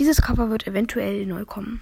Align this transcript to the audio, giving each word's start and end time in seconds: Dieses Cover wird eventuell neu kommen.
Dieses 0.00 0.22
Cover 0.22 0.48
wird 0.48 0.66
eventuell 0.66 1.26
neu 1.26 1.44
kommen. 1.44 1.78